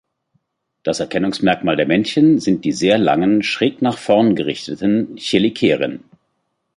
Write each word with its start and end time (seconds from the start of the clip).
Das 0.81 0.99
Erkennungsmerkmal 0.99 1.75
der 1.75 1.85
Männchen 1.85 2.39
sind 2.39 2.65
die 2.65 2.71
sehr 2.71 2.97
langen, 2.97 3.43
schräg 3.43 3.83
nach 3.83 3.99
vorn 3.99 4.33
gerichteten 4.35 5.15
Cheliceren. 5.17 6.03